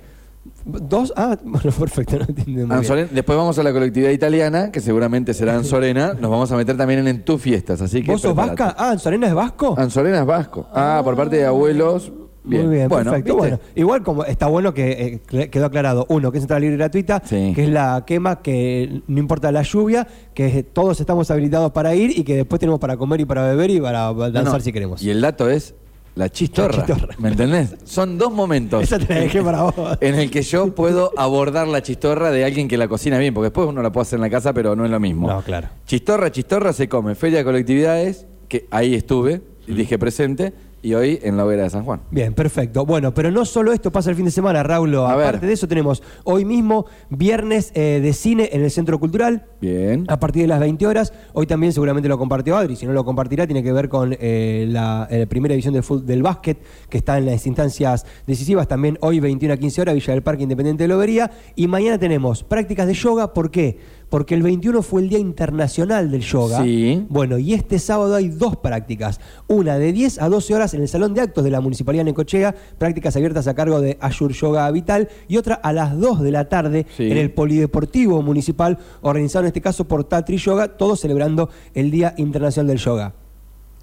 Dos, 0.65 1.13
ah, 1.17 1.37
bueno, 1.45 1.71
perfecto, 1.79 2.19
no 2.19 2.25
entiendo 2.29 2.53
muy 2.53 2.55
bien. 2.67 2.71
Anzoren- 2.71 3.09
después 3.11 3.37
vamos 3.37 3.59
a 3.59 3.63
la 3.63 3.73
colectividad 3.73 4.11
italiana, 4.11 4.71
que 4.71 4.81
seguramente 4.81 5.35
será 5.35 5.55
Anzorena. 5.57 6.15
Nos 6.15 6.31
vamos 6.31 6.51
a 6.53 6.57
meter 6.57 6.77
también 6.77 7.07
en 7.07 7.23
tus 7.25 7.41
fiestas, 7.41 7.81
así 7.83 8.03
que. 8.03 8.13
¿Vos 8.13 8.21
sos 8.23 8.33
prepárate. 8.35 8.63
vasca? 8.63 8.77
Ah, 8.83 8.91
¿Anzorena 8.93 9.27
es 9.27 9.35
vasco? 9.35 9.75
Anzorena 9.77 10.21
es 10.21 10.27
vasco. 10.27 10.69
Ah, 10.73 11.01
por 11.05 11.17
parte 11.17 11.37
de 11.37 11.47
abuelos. 11.47 12.13
Bien. 12.43 12.67
Muy 12.67 12.77
bien, 12.77 12.89
bueno, 12.89 13.11
perfecto. 13.11 13.35
¿viste? 13.35 13.51
Bueno, 13.51 13.61
igual 13.75 14.03
como 14.03 14.25
está 14.25 14.47
bueno 14.47 14.73
que 14.73 15.21
eh, 15.33 15.49
quedó 15.51 15.67
aclarado, 15.67 16.07
uno, 16.09 16.33
que 16.33 16.39
es 16.39 16.45
entrada 16.45 16.61
libre 16.61 16.77
gratuita, 16.79 17.23
Sí. 17.25 17.53
que 17.55 17.65
es 17.65 17.69
la 17.71 18.05
quema, 18.07 18.41
que 18.41 19.03
no 19.07 19.19
importa 19.19 19.53
la 19.53 19.63
lluvia, 19.63 20.07
que 20.35 20.63
todos 20.63 21.01
estamos 21.01 21.31
habilitados 21.31 21.71
para 21.73 21.95
ir 21.95 22.19
y 22.19 22.25
que 22.25 22.37
después 22.37 22.59
tenemos 22.59 22.81
para 22.81 22.97
comer 22.97 23.21
y 23.21 23.25
para 23.27 23.47
beber 23.47 23.71
y 23.71 23.81
para 23.81 24.13
danzar 24.15 24.45
No, 24.45 24.53
no. 24.55 24.61
si 24.61 24.73
queremos. 24.73 25.03
Y 25.03 25.11
el 25.11 25.21
dato 25.21 25.51
es 25.51 25.75
la 26.15 26.29
chistorra. 26.31 26.79
La 26.79 26.87
chistorra. 26.87 27.15
¿Me 27.19 27.29
entendés? 27.29 27.77
Son 27.85 28.17
dos 28.19 28.33
momentos. 28.33 28.83
Esa 28.83 28.99
te 28.99 29.13
la 29.15 29.21
dejé 29.21 29.43
para 29.43 29.63
vos. 29.63 29.75
En 30.01 30.15
el 30.15 30.31
que 30.31 30.43
yo 30.43 30.75
puedo 30.75 31.13
abordar 31.19 31.69
la 31.69 31.83
chistorra 31.83 32.31
de 32.31 32.45
alguien 32.45 32.69
que 32.69 32.77
la 32.79 32.89
cocina 32.89 33.19
bien, 33.19 33.33
porque 33.35 33.47
después 33.47 33.69
uno 33.69 33.83
la 33.83 33.93
puede 33.93 34.03
hacer 34.03 34.17
en 34.17 34.23
la 34.23 34.31
casa, 34.31 34.53
pero 34.55 34.75
no 34.75 34.85
es 34.87 34.91
lo 34.91 34.99
mismo. 34.99 35.29
No, 35.29 35.43
claro. 35.43 35.69
Chistorra, 35.87 36.33
chistorra 36.33 36.73
se 36.73 36.89
come. 36.89 37.15
Feria 37.15 37.39
de 37.39 37.45
colectividades, 37.45 38.27
que 38.49 38.67
ahí 38.71 38.95
estuve, 38.95 39.43
y 39.69 39.75
dije 39.75 39.99
presente, 39.99 40.53
y 40.83 40.95
hoy 40.95 41.19
en 41.23 41.37
la 41.37 41.45
hoguera 41.45 41.65
de 41.65 41.71
San 41.71 41.85
Juan. 41.85 42.01
Bien, 42.11 42.35
perfecto. 42.35 42.87
Bueno, 42.87 43.13
pero 43.13 43.31
no 43.31 43.45
solo 43.45 43.73
esto 43.73 43.93
pasa 43.93 44.11
el 44.11 44.17
fin 44.17 44.25
de 44.25 44.31
semana, 44.31 44.63
Raúl. 44.63 44.95
Aparte 44.97 45.39
ver. 45.39 45.41
de 45.41 45.53
eso 45.53 45.69
tenemos 45.69 46.03
hoy 46.25 46.45
mismo 46.45 46.87
viernes 47.11 47.73
eh, 47.75 48.01
de 48.03 48.13
cine 48.13 48.49
en 48.53 48.63
el 48.63 48.71
Centro 48.71 48.99
Cultural. 48.99 49.47
Bien. 49.61 50.07
A 50.09 50.19
partir 50.19 50.43
de 50.43 50.49
las 50.49 50.61
20 50.61 50.87
horas, 50.87 51.13
hoy 51.33 51.47
también 51.47 51.73
seguramente 51.73 52.09
lo 52.09 52.19
compartió 52.19 52.57
Adri, 52.57 52.77
si 52.77 52.87
no 52.87 52.93
lo 52.93 53.05
compartirá, 53.05 53.47
tiene 53.47 53.63
que 53.63 53.73
ver 53.73 53.89
con 53.89 54.17
eh, 54.19 54.67
la 54.69 55.07
eh, 55.11 55.27
primera 55.27 55.55
edición 55.55 55.75
del, 55.75 55.85
del 56.07 56.23
básquet, 56.23 56.59
que 56.89 56.99
está 56.99 57.19
en 57.19 57.27
las 57.27 57.47
instancias 57.47 58.07
decisivas, 58.27 58.69
también 58.69 58.99
hoy 59.01 59.21
21 59.21 59.55
a 59.55 59.57
15 59.57 59.83
horas, 59.83 59.95
Villa 59.95 60.15
del 60.15 60.23
Parque 60.23 60.43
Independiente 60.43 60.85
de 60.85 60.89
Lobería, 60.89 61.31
y 61.57 61.67
mañana 61.67 61.99
tenemos 61.99 62.43
prácticas 62.43 62.87
de 62.87 62.95
yoga, 62.95 63.35
¿por 63.35 63.51
qué? 63.51 64.00
Porque 64.11 64.35
el 64.35 64.43
21 64.43 64.83
fue 64.83 65.03
el 65.03 65.09
Día 65.09 65.21
Internacional 65.21 66.11
del 66.11 66.21
Yoga. 66.21 66.63
Sí. 66.63 67.07
Bueno, 67.09 67.39
y 67.39 67.55
este 67.55 67.79
sábado 67.79 68.17
hay 68.17 68.29
dos 68.29 68.57
prácticas, 68.57 69.21
una 69.47 69.79
de 69.79 69.93
10 69.93 70.21
a 70.21 70.29
12 70.29 70.53
horas 70.55 70.75
en 70.75 70.83
el 70.83 70.89
Salón 70.89 71.15
de 71.15 71.21
Actos 71.23 71.45
de 71.45 71.51
la 71.51 71.61
Municipalidad 71.61 72.01
de 72.05 72.11
Necochea, 72.11 72.55
prácticas 72.77 73.15
abiertas 73.17 73.47
a 73.47 73.55
cargo 73.55 73.81
de 73.81 73.97
Ayur 74.01 74.33
Yoga 74.33 74.69
Vital, 74.73 75.09
y 75.29 75.37
otra 75.37 75.55
a 75.55 75.73
las 75.73 75.97
2 75.99 76.21
de 76.23 76.33
la 76.33 76.49
tarde 76.49 76.87
Sí. 76.97 77.09
en 77.11 77.17
el 77.19 77.31
Polideportivo 77.33 78.21
Municipal, 78.21 78.79
organizado 79.01 79.45
en 79.45 79.47
este 79.49 79.61
caso 79.61 79.87
por 79.87 80.03
Tatri 80.05 80.37
Yoga, 80.39 80.77
todos 80.77 81.01
celebrando 81.01 81.49
el 81.75 81.93
Día 81.93 82.13
Internacional 82.19 82.67
del 82.67 82.79
Yoga. 82.79 83.15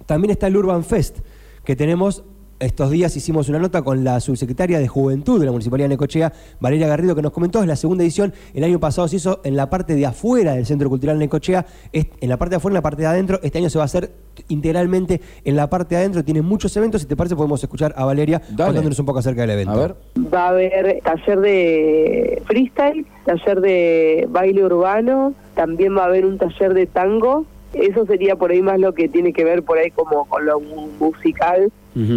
También 0.04 0.30
está 0.30 0.46
el 0.46 0.56
Urban 0.58 0.84
Fest, 0.84 1.18
que 1.64 1.74
tenemos. 1.74 2.22
Estos 2.60 2.90
días 2.90 3.14
hicimos 3.16 3.48
una 3.48 3.60
nota 3.60 3.82
con 3.82 4.02
la 4.02 4.18
subsecretaria 4.18 4.80
de 4.80 4.88
Juventud 4.88 5.38
de 5.38 5.46
la 5.46 5.52
Municipalidad 5.52 5.84
de 5.84 5.94
Necochea, 5.94 6.32
Valeria 6.58 6.88
Garrido, 6.88 7.14
que 7.14 7.22
nos 7.22 7.30
comentó, 7.30 7.60
es 7.60 7.68
la 7.68 7.76
segunda 7.76 8.02
edición, 8.02 8.34
el 8.52 8.64
año 8.64 8.80
pasado 8.80 9.06
se 9.06 9.14
hizo 9.14 9.40
en 9.44 9.54
la 9.54 9.70
parte 9.70 9.94
de 9.94 10.04
afuera 10.06 10.54
del 10.54 10.66
Centro 10.66 10.88
Cultural 10.88 11.20
Necochea, 11.20 11.64
es- 11.92 12.08
en 12.20 12.28
la 12.28 12.36
parte 12.36 12.50
de 12.50 12.56
afuera, 12.56 12.72
en 12.72 12.78
la 12.78 12.82
parte 12.82 13.02
de 13.02 13.06
adentro, 13.06 13.38
este 13.44 13.58
año 13.58 13.70
se 13.70 13.78
va 13.78 13.84
a 13.84 13.86
hacer 13.86 14.10
integralmente 14.48 15.20
en 15.44 15.54
la 15.54 15.70
parte 15.70 15.94
de 15.94 16.00
adentro, 16.00 16.24
tiene 16.24 16.42
muchos 16.42 16.76
eventos, 16.76 17.02
si 17.02 17.06
te 17.06 17.14
parece 17.14 17.36
podemos 17.36 17.62
escuchar 17.62 17.94
a 17.96 18.04
Valeria 18.04 18.40
Dale. 18.50 18.64
contándonos 18.70 18.98
un 18.98 19.06
poco 19.06 19.20
acerca 19.20 19.42
del 19.42 19.50
evento. 19.50 19.72
A 19.74 19.76
ver. 19.76 19.94
Va 20.34 20.46
a 20.46 20.48
haber 20.48 21.00
taller 21.04 21.38
de 21.40 22.42
freestyle, 22.44 23.06
taller 23.24 23.60
de 23.60 24.26
baile 24.30 24.64
urbano, 24.64 25.32
también 25.54 25.96
va 25.96 26.02
a 26.02 26.06
haber 26.06 26.26
un 26.26 26.38
taller 26.38 26.74
de 26.74 26.86
tango. 26.86 27.46
Eso 27.74 28.06
sería 28.06 28.34
por 28.34 28.50
ahí 28.50 28.62
más 28.62 28.80
lo 28.80 28.94
que 28.94 29.08
tiene 29.10 29.32
que 29.34 29.44
ver 29.44 29.62
por 29.62 29.76
ahí 29.76 29.90
como 29.90 30.24
con 30.24 30.46
lo 30.46 30.58
mu- 30.58 30.88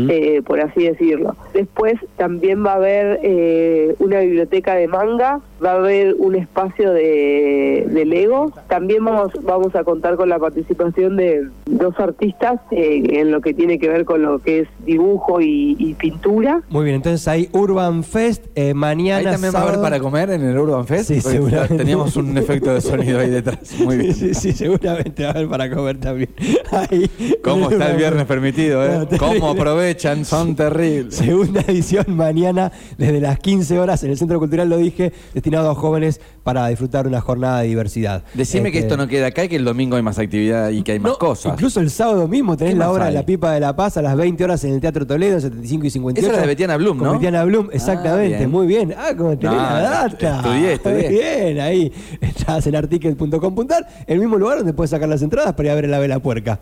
eh, 0.09 0.41
por 0.45 0.59
así 0.59 0.83
decirlo. 0.83 1.35
Después 1.53 1.95
también 2.17 2.65
va 2.65 2.73
a 2.73 2.75
haber 2.75 3.19
eh, 3.23 3.95
una 4.00 4.19
biblioteca 4.19 4.75
de 4.75 4.88
manga, 4.88 5.39
va 5.63 5.71
a 5.71 5.75
haber 5.75 6.15
un 6.17 6.35
espacio 6.35 6.91
de, 6.93 7.85
de 7.89 8.05
Lego. 8.05 8.51
También 8.67 9.03
vamos, 9.05 9.31
vamos 9.43 9.75
a 9.75 9.83
contar 9.83 10.15
con 10.15 10.29
la 10.29 10.39
participación 10.39 11.17
de 11.17 11.47
dos 11.65 12.00
artistas 12.00 12.59
eh, 12.71 13.01
en 13.19 13.31
lo 13.31 13.41
que 13.41 13.53
tiene 13.53 13.79
que 13.79 13.89
ver 13.89 14.05
con 14.05 14.21
lo 14.21 14.39
que 14.39 14.61
es 14.61 14.67
dibujo 14.85 15.41
y- 15.41 15.75
y 15.79 15.93
pintura. 15.95 16.61
Muy 16.69 16.83
bien, 16.85 16.97
entonces 16.97 17.27
hay 17.27 17.50
Urban 17.53 18.03
Fest, 18.03 18.45
eh, 18.55 18.73
mañana 18.73 19.17
Ahí 19.19 19.23
también 19.25 19.53
va 19.53 19.59
a 19.59 19.63
haber 19.63 19.81
para 19.81 20.00
comer 20.00 20.29
en 20.31 20.41
el 20.43 20.57
Urban 20.57 20.85
Fest. 20.88 21.07
Sí, 21.09 21.19
Porque 21.21 21.38
seguramente. 21.38 21.75
Teníamos 21.77 22.15
un 22.17 22.38
efecto 22.38 22.73
de 22.73 22.81
sonido 22.81 23.19
ahí 23.19 23.29
detrás. 23.29 23.59
Muy 23.79 23.97
bien. 23.97 24.13
Sí, 24.13 24.33
sí, 24.33 24.51
seguramente 24.53 25.23
va 25.23 25.29
a 25.29 25.33
haber 25.33 25.47
para 25.47 25.69
comer 25.73 25.97
también. 26.00 26.29
Ahí, 26.71 27.09
¿Cómo 27.43 27.69
está 27.69 27.91
el 27.91 27.97
viernes 27.97 28.25
permitido, 28.25 28.83
eh? 28.85 29.07
No, 29.11 29.17
¿Cómo. 29.17 29.55
Aprovechan, 29.71 30.25
son 30.25 30.55
terribles. 30.55 31.15
Segunda 31.15 31.61
edición 31.61 32.05
mañana 32.09 32.71
desde 32.97 33.19
las 33.21 33.39
15 33.39 33.79
horas 33.79 34.03
en 34.03 34.11
el 34.11 34.17
Centro 34.17 34.39
Cultural, 34.39 34.69
lo 34.69 34.77
dije, 34.77 35.11
destinado 35.33 35.69
a 35.71 35.75
jóvenes 35.75 36.19
para 36.43 36.67
disfrutar 36.67 37.07
una 37.07 37.21
jornada 37.21 37.61
de 37.61 37.67
diversidad. 37.67 38.23
Decime 38.33 38.71
que 38.71 38.79
Este, 38.79 38.87
esto 38.87 38.97
no 38.97 39.07
queda 39.07 39.27
acá 39.27 39.43
y 39.45 39.49
que 39.49 39.55
el 39.55 39.65
domingo 39.65 39.95
hay 39.95 40.01
más 40.01 40.17
actividad 40.19 40.69
y 40.69 40.81
que 40.83 40.93
hay 40.93 40.99
más 40.99 41.13
no, 41.13 41.17
cosas. 41.17 41.53
Incluso 41.53 41.79
el 41.79 41.89
sábado 41.89 42.27
mismo 42.27 42.57
tenés 42.57 42.73
¿Qué 42.73 42.79
la 42.79 42.91
obra 42.91 43.05
de? 43.05 43.11
La 43.11 43.25
Pipa 43.25 43.51
de 43.53 43.59
la 43.59 43.75
Paz 43.75 43.97
a 43.97 44.01
las 44.01 44.15
20 44.15 44.43
horas 44.43 44.63
en 44.63 44.73
el 44.73 44.81
Teatro 44.81 45.05
Toledo, 45.07 45.39
75 45.39 45.85
y 45.85 45.89
58. 45.89 46.25
Esa 46.25 46.31
es 46.31 46.37
la 46.37 46.41
de 46.41 46.47
Betiana 46.47 46.77
Blum, 46.77 46.97
Con 46.97 47.07
¿no? 47.07 47.13
Betiana 47.13 47.43
Blum, 47.43 47.69
exactamente. 47.71 48.37
bien. 48.37 48.51
Muy 48.51 48.67
bien. 48.67 48.93
Ah, 48.97 49.11
como 49.15 49.37
tenés 49.37 49.55
No, 49.55 49.61
la 49.61 49.81
data. 49.81 50.37
estudié, 50.37 50.73
estudié. 50.73 51.09
Bien, 51.09 51.59
ahí. 51.59 51.91
Estás 52.19 52.67
en 52.67 52.75
articket.com.ar, 52.75 53.87
el 54.07 54.19
mismo 54.19 54.37
lugar 54.37 54.57
donde 54.57 54.73
puedes 54.73 54.89
sacar 54.91 55.07
las 55.09 55.21
entradas 55.21 55.53
para 55.53 55.67
ir 55.69 55.71
a 55.71 55.75
ver 55.75 55.89
la 55.89 55.99
vela 55.99 56.19
puerca. 56.19 56.59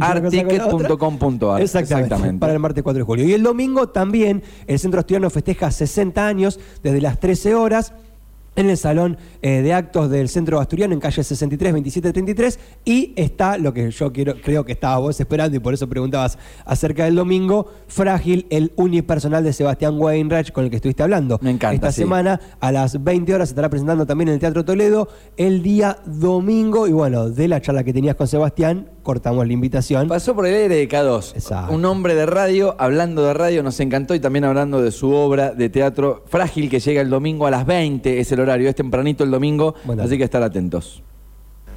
Articket.com.ar. 0.00 1.60
Exactamente, 1.62 2.14
Exactamente. 2.14 2.37
Para 2.38 2.52
el 2.52 2.58
martes 2.58 2.82
4 2.82 2.98
de 2.98 3.04
julio. 3.04 3.26
Y 3.26 3.32
el 3.32 3.42
domingo 3.42 3.88
también 3.88 4.42
el 4.66 4.78
Centro 4.78 5.00
Asturiano 5.00 5.30
festeja 5.30 5.70
60 5.70 6.26
años 6.26 6.60
desde 6.82 7.00
las 7.00 7.20
13 7.20 7.54
horas 7.54 7.92
en 8.58 8.68
el 8.68 8.76
salón 8.76 9.16
eh, 9.40 9.62
de 9.62 9.72
actos 9.72 10.10
del 10.10 10.28
Centro 10.28 10.58
Asturiano 10.58 10.92
en 10.92 10.98
calle 10.98 11.22
63, 11.22 11.72
27, 11.72 12.12
33 12.12 12.58
y 12.84 13.12
está 13.14 13.56
lo 13.56 13.72
que 13.72 13.88
yo 13.92 14.12
quiero, 14.12 14.34
creo 14.42 14.64
que 14.64 14.72
estabas 14.72 15.00
vos 15.00 15.20
esperando 15.20 15.56
y 15.56 15.60
por 15.60 15.74
eso 15.74 15.88
preguntabas 15.88 16.38
acerca 16.64 17.04
del 17.04 17.14
domingo, 17.14 17.70
Frágil, 17.86 18.46
el 18.50 18.72
unipersonal 18.74 19.44
de 19.44 19.52
Sebastián 19.52 19.94
Weinreich 19.96 20.50
con 20.50 20.64
el 20.64 20.70
que 20.70 20.76
estuviste 20.76 21.04
hablando. 21.04 21.38
Me 21.40 21.50
encanta, 21.50 21.74
Esta 21.74 21.92
sí. 21.92 22.00
semana 22.00 22.40
a 22.58 22.72
las 22.72 23.02
20 23.02 23.32
horas 23.32 23.48
se 23.48 23.52
estará 23.52 23.70
presentando 23.70 24.06
también 24.06 24.28
en 24.28 24.34
el 24.34 24.40
Teatro 24.40 24.64
Toledo 24.64 25.08
el 25.36 25.62
día 25.62 25.98
domingo 26.04 26.88
y 26.88 26.92
bueno, 26.92 27.30
de 27.30 27.46
la 27.46 27.60
charla 27.60 27.84
que 27.84 27.92
tenías 27.92 28.16
con 28.16 28.26
Sebastián, 28.26 28.88
cortamos 29.08 29.46
la 29.46 29.52
invitación. 29.54 30.06
Pasó 30.06 30.34
por 30.34 30.46
el 30.46 30.54
aire 30.54 30.74
de 30.76 30.86
K2. 30.86 31.32
Exacto. 31.34 31.72
Un 31.72 31.82
hombre 31.86 32.14
de 32.14 32.26
radio, 32.26 32.74
hablando 32.76 33.24
de 33.24 33.32
radio, 33.32 33.62
nos 33.62 33.80
encantó 33.80 34.14
y 34.14 34.20
también 34.20 34.44
hablando 34.44 34.82
de 34.82 34.90
su 34.90 35.10
obra 35.14 35.52
de 35.52 35.70
teatro 35.70 36.24
Frágil, 36.26 36.68
que 36.68 36.78
llega 36.78 37.00
el 37.00 37.08
domingo 37.08 37.46
a 37.46 37.50
las 37.50 37.64
20, 37.64 38.20
es 38.20 38.30
el 38.32 38.40
horario, 38.40 38.68
es 38.68 38.74
tempranito 38.74 39.24
el 39.24 39.30
domingo, 39.30 39.74
Bueno. 39.84 40.02
así 40.02 40.18
que 40.18 40.24
estar 40.24 40.42
atentos. 40.42 41.02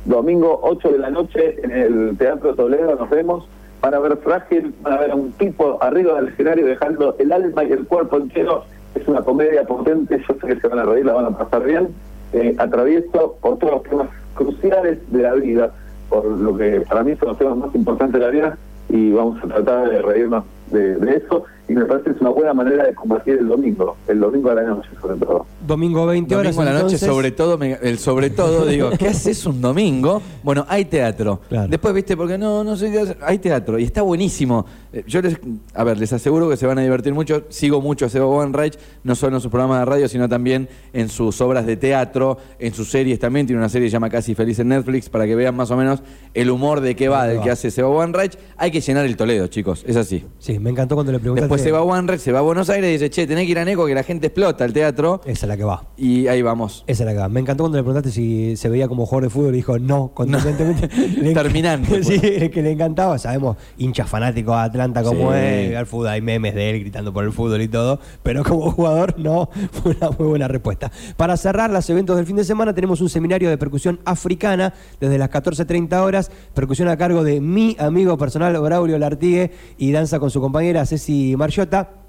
domingo 0.03 0.59
8 0.63 0.89
de 0.89 0.97
la 0.99 1.09
noche 1.09 1.55
en 1.63 1.71
el 1.71 2.17
Teatro 2.17 2.53
Toledo 2.53 2.95
nos 2.97 3.09
vemos. 3.09 3.47
Van 3.81 3.93
a 3.93 3.99
ver 3.99 4.17
frágil, 4.17 4.75
van 4.81 4.93
a 4.93 4.97
ver 4.99 5.11
a 5.11 5.15
un 5.15 5.31
tipo 5.31 5.81
arriba 5.81 6.15
del 6.19 6.27
escenario 6.33 6.65
dejando 6.65 7.15
el 7.17 7.31
alma 7.31 7.63
y 7.63 7.71
el 7.71 7.85
cuerpo 7.87 8.17
entero. 8.17 8.65
Es 8.93 9.07
una 9.07 9.21
comedia 9.21 9.63
potente, 9.63 10.21
yo 10.27 10.35
sé 10.41 10.47
que 10.53 10.59
se 10.59 10.67
van 10.67 10.79
a 10.79 10.83
reír, 10.83 11.05
la 11.05 11.13
van 11.13 11.27
a 11.27 11.37
pasar 11.37 11.63
bien. 11.63 11.87
Eh, 12.33 12.55
atravieso 12.57 13.37
por 13.41 13.57
todos 13.57 13.75
los 13.75 13.83
temas 13.83 14.09
cruciales 14.35 14.99
de 15.13 15.21
la 15.21 15.33
vida, 15.35 15.71
por 16.11 16.25
lo 16.25 16.55
que 16.57 16.81
para 16.81 17.03
mí 17.03 17.13
son 17.17 17.29
los 17.29 17.37
temas 17.39 17.57
más 17.57 17.73
importantes 17.73 18.19
de 18.19 18.25
la 18.27 18.31
vida 18.31 18.57
y 18.89 19.11
vamos 19.11 19.41
a 19.43 19.47
tratar 19.47 19.89
de 19.89 20.01
reírnos 20.01 20.43
de, 20.69 20.95
de 20.97 21.15
eso. 21.17 21.45
Y 21.69 21.73
me 21.73 21.85
parece 21.85 22.05
que 22.09 22.15
es 22.17 22.21
una 22.21 22.31
buena 22.31 22.53
manera 22.53 22.83
de 22.83 22.93
combatir 22.93 23.35
el 23.39 23.47
domingo, 23.47 23.95
el 24.09 24.19
domingo 24.19 24.49
a 24.51 24.55
la 24.55 24.63
noche 24.63 24.89
sobre 25.01 25.15
todo. 25.15 25.45
Domingo 25.65 26.05
20 26.05 26.35
horas. 26.35 26.53
Domingo 26.55 26.69
a 26.69 26.73
la 26.75 26.81
noche, 26.83 26.97
sobre 26.97 27.31
todo, 27.31 27.57
me- 27.57 27.77
el 27.81 27.97
sobre 27.97 28.29
todo, 28.29 28.65
digo, 28.65 28.89
¿qué 28.99 29.07
haces 29.07 29.45
un 29.45 29.61
domingo? 29.61 30.21
Bueno, 30.43 30.65
hay 30.67 30.83
teatro. 30.85 31.39
Claro. 31.47 31.69
Después, 31.69 31.93
viste, 31.93 32.17
porque 32.17 32.37
no, 32.37 32.65
no 32.65 32.75
sé 32.75 32.91
qué 32.91 32.99
hacer, 32.99 33.17
hay 33.21 33.37
teatro 33.39 33.79
y 33.79 33.85
está 33.85 34.01
buenísimo. 34.01 34.65
Eh, 34.93 35.03
Yo 35.07 35.21
les, 35.21 35.37
a 35.73 35.83
ver, 35.83 35.97
les 35.97 36.11
aseguro 36.13 36.49
que 36.49 36.57
se 36.57 36.65
van 36.67 36.77
a 36.77 36.81
divertir 36.81 37.13
mucho. 37.13 37.43
Sigo 37.49 37.81
mucho 37.81 38.05
a 38.05 38.09
Seba 38.09 38.45
Reich, 38.51 38.77
no 39.03 39.15
solo 39.15 39.37
en 39.37 39.41
sus 39.41 39.49
programas 39.51 39.79
de 39.79 39.85
radio, 39.85 40.07
sino 40.07 40.27
también 40.27 40.67
en 40.93 41.09
sus 41.09 41.39
obras 41.41 41.65
de 41.65 41.77
teatro, 41.77 42.37
en 42.59 42.73
sus 42.73 42.89
series 42.89 43.19
también. 43.19 43.45
Tiene 43.47 43.59
una 43.59 43.69
serie 43.69 43.85
que 43.87 43.89
se 43.91 43.93
llama 43.93 44.09
Casi 44.09 44.35
Feliz 44.35 44.59
en 44.59 44.69
Netflix 44.69 45.09
para 45.09 45.25
que 45.25 45.35
vean 45.35 45.55
más 45.55 45.71
o 45.71 45.77
menos 45.77 46.01
el 46.33 46.49
humor 46.49 46.81
de 46.81 46.95
qué 46.95 47.07
va, 47.09 47.27
del 47.27 47.41
que 47.41 47.49
hace 47.51 47.71
Seba 47.71 48.05
Reich. 48.07 48.37
Hay 48.57 48.71
que 48.71 48.81
llenar 48.81 49.05
el 49.05 49.15
Toledo, 49.17 49.47
chicos, 49.47 49.83
es 49.87 49.95
así. 49.95 50.25
Sí, 50.39 50.59
me 50.59 50.69
encantó 50.69 50.95
cuando 50.95 51.11
le 51.11 51.19
preguntaste. 51.19 51.45
Después 51.45 51.61
se 51.61 51.71
va 51.71 51.79
a 51.79 51.83
Wanreich, 51.83 52.19
se 52.21 52.31
va 52.31 52.39
a 52.39 52.41
Buenos 52.41 52.69
Aires 52.69 52.89
y 52.89 52.93
dice, 52.93 53.09
che, 53.09 53.25
tenés 53.27 53.45
que 53.45 53.51
ir 53.51 53.59
a 53.59 53.65
Neco 53.65 53.85
que 53.85 53.95
la 53.95 54.03
gente 54.03 54.27
explota 54.27 54.65
el 54.65 54.73
teatro. 54.73 55.21
Esa 55.25 55.45
es 55.45 55.47
la 55.47 55.57
que 55.57 55.63
va. 55.63 55.85
Y 55.97 56.27
ahí 56.27 56.41
vamos. 56.41 56.83
Esa 56.87 57.03
es 57.03 57.07
la 57.07 57.13
que 57.13 57.19
va. 57.19 57.29
Me 57.29 57.39
encantó 57.39 57.63
cuando 57.63 57.77
le 57.77 57.83
preguntaste 57.83 58.11
si 58.11 58.55
se 58.57 58.69
veía 58.69 58.87
como 58.87 59.05
jugador 59.05 59.23
de 59.23 59.29
fútbol 59.29 59.53
y 59.53 59.57
dijo 59.57 59.79
no, 59.79 60.11
contundentemente. 60.13 60.89
Le- 61.21 61.33
Terminante, 61.33 62.03
sí, 62.03 62.19
pues. 62.19 62.49
que 62.51 62.61
le 62.61 62.71
encantaba. 62.71 63.17
Sabemos, 63.17 63.57
hincha 63.77 64.05
fanático 64.05 64.51
de 64.55 64.69
Atlanta 64.81 65.03
como 65.03 65.31
Sí. 65.31 65.37
es, 65.37 65.75
al 65.75 65.85
fútbol, 65.85 66.07
hay 66.07 66.21
memes 66.21 66.55
de 66.55 66.69
él 66.71 66.79
gritando 66.79 67.13
por 67.13 67.23
el 67.23 67.31
fútbol 67.31 67.61
y 67.61 67.67
todo, 67.67 67.99
pero 68.23 68.43
como 68.43 68.71
jugador 68.71 69.17
no, 69.17 69.49
fue 69.71 69.95
una 69.95 70.09
muy 70.11 70.27
buena 70.27 70.47
respuesta. 70.47 70.91
Para 71.17 71.37
cerrar 71.37 71.69
los 71.69 71.89
eventos 71.89 72.17
del 72.17 72.25
fin 72.25 72.35
de 72.35 72.43
semana 72.43 72.73
tenemos 72.73 73.01
un 73.01 73.09
seminario 73.09 73.49
de 73.49 73.57
percusión 73.57 73.99
africana 74.05 74.73
desde 74.99 75.17
las 75.17 75.29
14.30 75.29 75.93
horas, 76.01 76.31
percusión 76.53 76.87
a 76.87 76.97
cargo 76.97 77.23
de 77.23 77.41
mi 77.41 77.75
amigo 77.79 78.17
personal 78.17 78.59
Braulio 78.59 78.97
Lartigue 78.97 79.51
y 79.77 79.91
danza 79.91 80.19
con 80.19 80.31
su 80.31 80.41
compañera 80.41 80.85
Ceci 80.85 81.35
Marchota. 81.37 82.00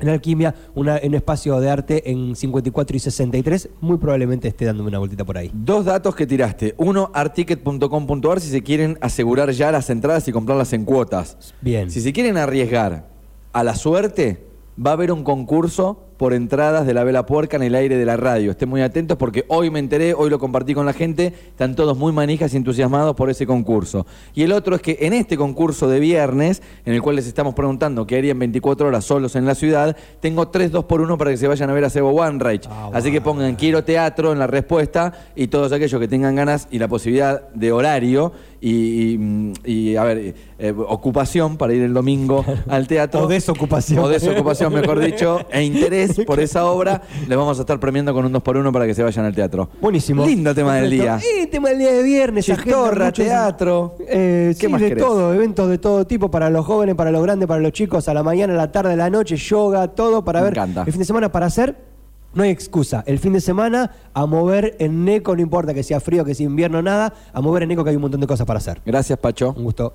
En 0.00 0.08
Alquimia, 0.08 0.54
una, 0.74 1.00
un 1.02 1.14
espacio 1.14 1.60
de 1.60 1.70
arte 1.70 2.10
en 2.10 2.34
54 2.34 2.96
y 2.96 3.00
63. 3.00 3.68
Muy 3.80 3.98
probablemente 3.98 4.48
esté 4.48 4.64
dándome 4.64 4.88
una 4.88 4.98
vueltita 4.98 5.24
por 5.24 5.38
ahí. 5.38 5.50
Dos 5.52 5.84
datos 5.84 6.14
que 6.14 6.26
tiraste. 6.26 6.74
Uno, 6.78 7.10
articket.com.ar 7.14 8.40
si 8.40 8.48
se 8.48 8.62
quieren 8.62 8.98
asegurar 9.00 9.50
ya 9.50 9.70
las 9.70 9.90
entradas 9.90 10.26
y 10.28 10.32
comprarlas 10.32 10.72
en 10.72 10.84
cuotas. 10.84 11.54
Bien. 11.60 11.90
Si 11.90 12.00
se 12.00 12.12
quieren 12.12 12.36
arriesgar 12.36 13.08
a 13.52 13.64
la 13.64 13.74
suerte, 13.74 14.49
va 14.78 14.90
a 14.90 14.92
haber 14.94 15.12
un 15.12 15.24
concurso 15.24 15.98
por 16.20 16.34
entradas 16.34 16.86
de 16.86 16.92
la 16.92 17.02
vela 17.02 17.24
puerca 17.24 17.56
en 17.56 17.62
el 17.62 17.74
aire 17.74 17.96
de 17.96 18.04
la 18.04 18.18
radio. 18.18 18.50
Estén 18.50 18.68
muy 18.68 18.82
atentos 18.82 19.16
porque 19.16 19.46
hoy 19.48 19.70
me 19.70 19.78
enteré, 19.78 20.12
hoy 20.12 20.28
lo 20.28 20.38
compartí 20.38 20.74
con 20.74 20.84
la 20.84 20.92
gente, 20.92 21.32
están 21.48 21.74
todos 21.74 21.96
muy 21.96 22.12
manijas 22.12 22.52
y 22.52 22.58
entusiasmados 22.58 23.16
por 23.16 23.30
ese 23.30 23.46
concurso. 23.46 24.06
Y 24.34 24.42
el 24.42 24.52
otro 24.52 24.76
es 24.76 24.82
que 24.82 24.98
en 25.00 25.14
este 25.14 25.38
concurso 25.38 25.88
de 25.88 25.98
viernes, 25.98 26.62
en 26.84 26.92
el 26.92 27.00
cual 27.00 27.16
les 27.16 27.26
estamos 27.26 27.54
preguntando 27.54 28.06
qué 28.06 28.18
harían 28.18 28.38
24 28.38 28.88
horas 28.88 29.06
solos 29.06 29.34
en 29.34 29.46
la 29.46 29.54
ciudad, 29.54 29.96
tengo 30.20 30.48
tres 30.48 30.70
2 30.72 30.84
por 30.84 31.00
1 31.00 31.16
para 31.16 31.30
que 31.30 31.38
se 31.38 31.48
vayan 31.48 31.70
a 31.70 31.72
ver 31.72 31.86
a 31.86 31.90
Sebo 31.90 32.10
Wanreich. 32.10 32.66
Ah, 32.68 32.90
Así 32.92 33.10
que 33.10 33.22
pongan 33.22 33.54
quiero 33.54 33.82
teatro 33.82 34.30
en 34.30 34.38
la 34.38 34.46
respuesta 34.46 35.14
y 35.34 35.46
todos 35.46 35.72
aquellos 35.72 35.98
que 35.98 36.08
tengan 36.08 36.34
ganas 36.34 36.68
y 36.70 36.78
la 36.78 36.88
posibilidad 36.88 37.48
de 37.54 37.72
horario 37.72 38.32
y, 38.60 38.70
y- 39.14 39.52
y, 39.64 39.96
a 39.96 40.04
ver, 40.04 40.34
eh, 40.58 40.74
ocupación 40.88 41.56
para 41.56 41.72
ir 41.72 41.82
el 41.82 41.94
domingo 41.94 42.44
al 42.68 42.86
teatro. 42.86 43.22
O 43.22 43.26
desocupación. 43.26 44.00
O 44.04 44.08
desocupación, 44.08 44.72
mejor 44.72 44.98
dicho, 45.00 45.40
e 45.50 45.62
interés 45.64 46.20
por 46.26 46.40
esa 46.40 46.66
obra, 46.66 47.02
les 47.26 47.36
vamos 47.38 47.58
a 47.58 47.62
estar 47.62 47.80
premiando 47.80 48.12
con 48.12 48.24
un 48.26 48.32
2 48.32 48.42
por 48.42 48.56
1 48.56 48.72
para 48.72 48.86
que 48.86 48.94
se 48.94 49.02
vayan 49.02 49.24
al 49.24 49.34
teatro. 49.34 49.70
Buenísimo. 49.80 50.26
Lindo 50.26 50.54
tema 50.54 50.76
del 50.76 50.90
día. 50.90 51.18
Eh, 51.38 51.46
tema 51.46 51.70
del 51.70 51.78
día 51.78 51.92
de 51.92 52.02
viernes, 52.02 52.44
Chistorra, 52.44 53.06
muchos- 53.06 53.24
teatro. 53.24 53.96
Eh, 54.08 54.54
¿Qué 54.58 54.66
sí, 54.66 54.68
más 54.72 54.80
de 54.80 54.88
querés? 54.88 55.04
todo, 55.04 55.32
eventos 55.34 55.68
de 55.68 55.78
todo 55.78 56.06
tipo 56.06 56.30
para 56.30 56.50
los 56.50 56.66
jóvenes, 56.66 56.94
para 56.94 57.10
los 57.10 57.22
grandes, 57.22 57.48
para 57.48 57.60
los 57.60 57.72
chicos, 57.72 58.08
a 58.08 58.14
la 58.14 58.22
mañana, 58.22 58.52
a 58.54 58.56
la 58.56 58.70
tarde, 58.72 58.92
a 58.92 58.96
la 58.96 59.08
noche, 59.10 59.36
yoga, 59.36 59.88
todo 59.88 60.24
para 60.24 60.40
Me 60.40 60.44
ver. 60.44 60.52
encanta. 60.54 60.82
El 60.86 60.92
fin 60.92 60.98
de 61.00 61.04
semana 61.06 61.32
para 61.32 61.46
hacer. 61.46 61.89
No 62.32 62.44
hay 62.44 62.50
excusa. 62.50 63.02
El 63.06 63.18
fin 63.18 63.32
de 63.32 63.40
semana 63.40 63.90
a 64.14 64.26
mover 64.26 64.76
en 64.78 65.04
Neco, 65.04 65.34
no 65.34 65.42
importa 65.42 65.74
que 65.74 65.82
sea 65.82 66.00
frío, 66.00 66.24
que 66.24 66.34
sea 66.34 66.46
invierno, 66.46 66.80
nada. 66.80 67.12
A 67.32 67.40
mover 67.40 67.64
en 67.64 67.70
Neco 67.70 67.82
que 67.82 67.90
hay 67.90 67.96
un 67.96 68.02
montón 68.02 68.20
de 68.20 68.26
cosas 68.26 68.46
para 68.46 68.58
hacer. 68.58 68.80
Gracias, 68.86 69.18
Pacho. 69.18 69.52
Un 69.56 69.64
gusto. 69.64 69.94